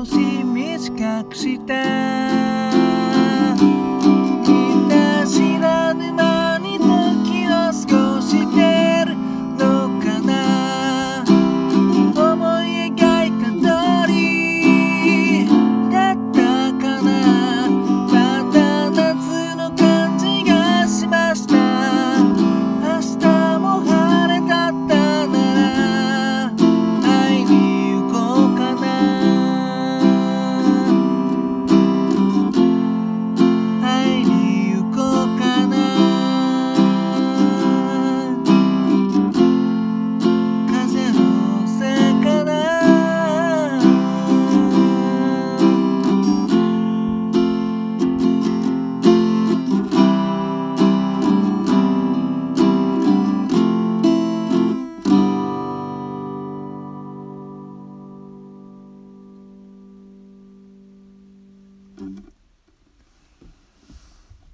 [0.00, 0.04] を
[0.78, 1.58] 少し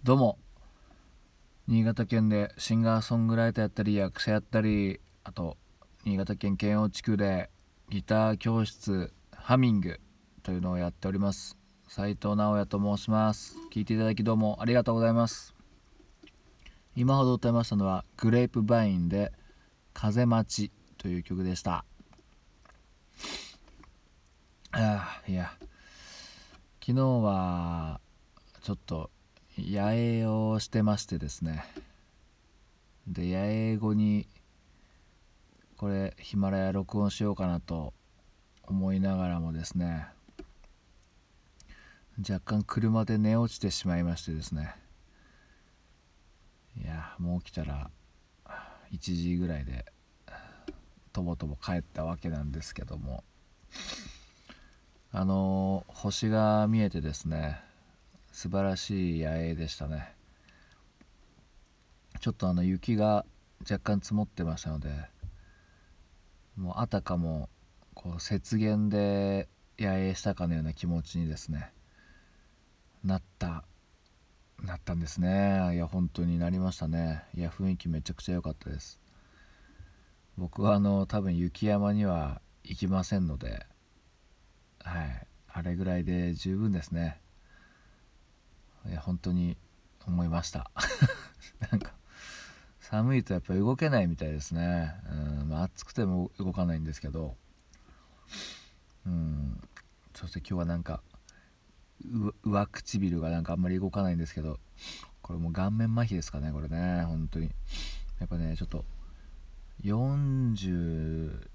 [0.04, 0.38] どうも。
[1.66, 5.56] 新潟県でシンガーソングライターやったり役者やったりあと
[6.04, 7.48] 新潟県県央地区で
[7.88, 9.98] ギター教室ハミング
[10.42, 11.56] というのをやっております。
[11.88, 13.56] 斉藤直也と申します。
[13.72, 15.54] 聞いていただきどうもありがとうございます。
[16.94, 19.32] 今ほど歌いましたのはグレープバインで
[19.94, 21.86] 風待ちという曲でした。
[24.72, 25.54] ああいや。
[26.82, 28.02] 昨日は
[28.62, 29.10] ちょっと
[29.58, 31.64] 野営をしてましてですね。
[33.06, 34.26] で野営後に
[35.76, 37.92] これヒマラヤ録音しようかなと
[38.62, 40.06] 思いながらもですね
[42.18, 44.74] 若干車で寝落ちてしまいましてですね。
[46.76, 47.90] いやもう起きたら
[48.92, 49.84] 1時ぐらいで
[51.12, 53.24] とぼとぼ帰ったわけなんですけども。
[55.16, 57.62] あの星が見えてですね
[58.34, 60.12] 素晴らしい野営でしたね。
[62.18, 63.24] ちょっとあの雪が
[63.60, 64.90] 若干積もってましたので
[66.56, 67.48] もうあたかも
[67.94, 69.48] こう雪原で
[69.78, 71.70] 野営したかのような気持ちにですね
[73.04, 73.62] なった
[74.60, 75.70] なったんですね。
[75.74, 77.22] いや本当になりましたね。
[77.36, 78.98] いや雰囲気めちゃくちゃ良かったです。
[80.36, 83.64] 僕はあの多分雪山には行きませんので
[84.80, 87.20] はいあれぐらいで十分ですね。
[88.86, 89.56] いや本当に
[90.06, 90.70] 思いました。
[91.70, 91.94] なんか
[92.80, 97.36] 寒いとやっぱり動けないみたいですね、うんまあ、暑くても動かないんですけど。
[99.06, 99.60] うん
[100.14, 101.02] そして今日はなんか
[102.42, 104.60] 上唇がなんかあんまり動かないんですけど。
[105.24, 107.02] これもう顔面麻痺ですかねこれね。
[107.04, 107.50] 本当に。
[108.20, 108.84] やっぱねちょっと
[109.82, 111.48] 40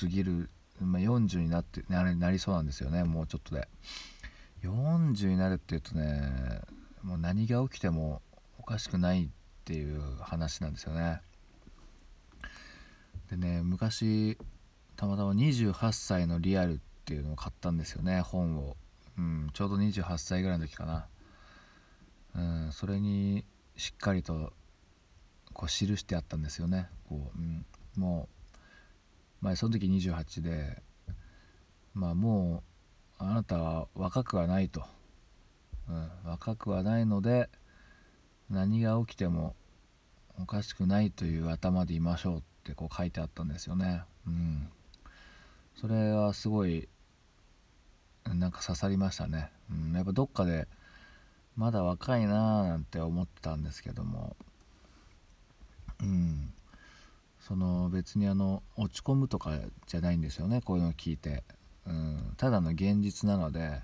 [0.00, 0.50] 過ぎる、
[0.80, 3.68] まあ、40になってなりそうなんですよねもうちょっとで。
[4.64, 6.60] 40になるっていうとね
[7.02, 8.22] もう何が起きても
[8.58, 9.28] おかしくないっ
[9.64, 11.20] ていう話なんですよね。
[13.30, 14.38] でね昔
[14.96, 18.76] たまたま28歳のリアルっていうのを買ったんですよね本を。
[19.16, 21.06] うん、ちょうど28歳ぐらいの時かな、
[22.34, 23.44] うん、それに
[23.76, 24.52] しっかりと
[25.52, 26.88] こう記してあったんですよね。
[27.08, 27.64] こう、うん、
[27.96, 28.28] も
[29.40, 30.82] う、まあ、その時28で
[31.94, 32.73] まあもう
[33.18, 34.84] あなたは若くはないと、
[35.88, 37.48] うん、若くはないので
[38.50, 39.54] 何が起きても
[40.40, 44.02] おかしくないという頭でいましょうってこう書いてあったんですよね。
[44.26, 44.68] うん、
[45.76, 46.88] それはすごい
[48.24, 50.66] なんか刺さりましたね、うん、やっぱどっかで
[51.56, 54.36] まだ若いなーなんて思ってたんですけども。
[56.00, 56.52] うん。
[57.40, 61.44] その別にあの落ち込むとかじゃないんですよねこういうのを聞いて、
[61.86, 63.80] うん、ただの現実なので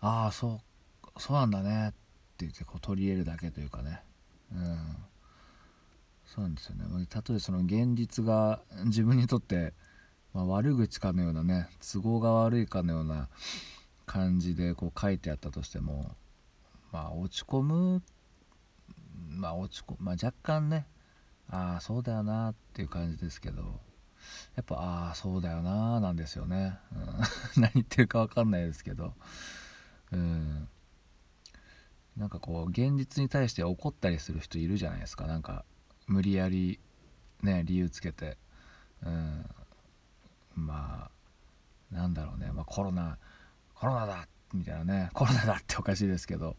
[0.00, 0.60] ああそ
[1.16, 1.96] うそうなんだねって
[2.40, 4.00] 言ってこう取り入れるだけというかね。
[4.52, 4.96] うん。
[6.26, 7.06] そうなんですよね。
[7.08, 9.72] たとえその現実が自分にとって
[10.34, 13.28] まあ、悪口かのようなね都合が悪いかのような
[14.04, 16.10] 感じでこう書いてあったとしても
[16.92, 18.02] まあ落ち込む
[19.28, 20.86] まあ落ち込むまあ、若干ね
[21.48, 23.80] ああそうだよなっていう感じですけど。
[24.56, 26.78] やっぱああそうだよななんですよね、
[27.56, 29.14] うん、 何言ってるか分かんないですけど。
[30.12, 30.68] うん。
[32.16, 35.26] なんかこう現実に対して怒ったりする人いるじゃないですか。
[35.26, 35.64] なんか
[36.06, 36.78] 無理やり
[37.42, 38.38] ね理由つけて。
[39.02, 39.46] うん。
[40.54, 41.10] ま
[41.92, 43.18] あなんだろうね、まあ、コロナ
[43.74, 45.10] コロナだみたいなね。
[45.12, 46.56] コロナだっておかしいですけど。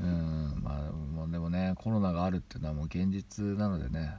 [0.00, 4.14] うんまあもうでもねコロナがあるっていうのはもう現実なのでね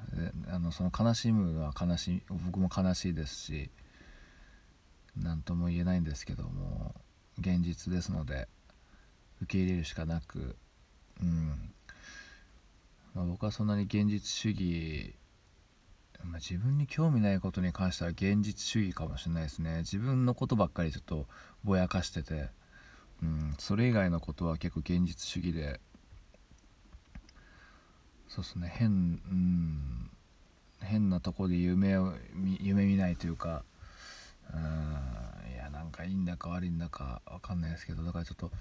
[0.52, 3.70] あのその悲しむのは悲しい僕も悲しいですし
[5.16, 6.94] 何とも言えないんですけども
[7.40, 8.48] 現実ですので
[9.42, 10.56] 受け入れるしかなく
[11.22, 11.72] うん、
[13.14, 15.16] まあ、僕はそんなに現実主義
[16.24, 19.80] まあ、自分に興味ないことに関しては現実主義かもしれないですね。
[19.80, 21.28] 自分のことばっかりちょっと
[21.64, 22.50] ぼやかしてて、
[23.22, 25.80] うん、それ以外のことは結構現実主義で。
[28.28, 28.72] そうっすね。
[28.74, 30.10] 変,、うん、
[30.82, 32.14] 変なとこで夢を
[32.60, 33.64] 夢見ないというか
[34.54, 38.52] うんいやなんかいいんだか悪いんだか分かんないですけどだからちょっと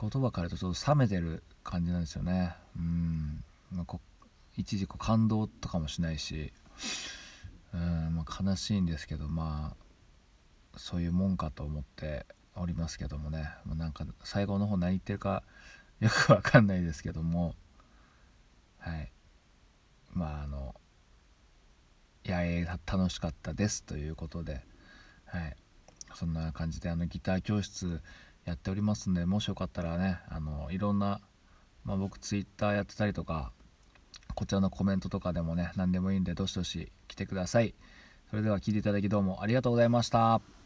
[0.00, 2.56] 言葉からとちょっと冷めてる感じなんですよね。
[2.76, 3.44] うん。
[3.70, 4.00] ま、こ
[4.56, 6.52] 一時こう感動とかもしないし
[7.72, 12.26] うん、まあ、悲しいんですけどまあそういうもんかと思って。
[12.56, 13.48] おりますけどもね。
[13.64, 15.42] もうなんか最後の方何言ってるか
[16.00, 17.54] よくわかんないですけども。
[18.78, 19.12] はい。
[20.12, 20.74] まああの
[22.24, 24.64] 野営楽しかったですということで。
[25.24, 25.56] はい。
[26.14, 28.02] そんな感じであのギター教室
[28.44, 31.20] やっておりますんでもしよかったらねあのいろんな、
[31.84, 33.52] まあ、僕ツイッターやってたりとか
[34.34, 37.74] こちらのコメントとかでもね何でもいいんでどしどし来てください。
[38.30, 40.61] それでは聞いていただきどうもありがとうございました。